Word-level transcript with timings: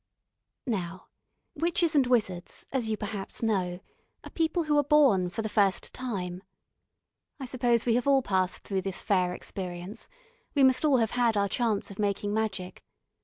Now 0.65 1.09
witches 1.53 1.93
and 1.93 2.07
wizards, 2.07 2.65
as 2.71 2.89
you 2.89 2.97
perhaps 2.97 3.43
know, 3.43 3.81
are 4.23 4.31
people 4.31 4.63
who 4.63 4.75
are 4.79 4.83
born 4.83 5.29
for 5.29 5.43
the 5.43 5.47
first 5.47 5.93
time. 5.93 6.41
I 7.39 7.45
suppose 7.45 7.85
we 7.85 7.93
have 7.93 8.07
all 8.07 8.23
passed 8.23 8.63
through 8.63 8.81
this 8.81 9.03
fair 9.03 9.31
experience, 9.35 10.09
we 10.55 10.63
must 10.63 10.83
all 10.83 10.97
have 10.97 11.11
had 11.11 11.37
our 11.37 11.47
chance 11.47 11.91
of 11.91 11.99
making 11.99 12.33
magic. 12.33 12.83